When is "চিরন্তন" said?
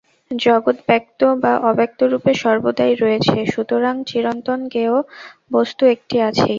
4.09-4.59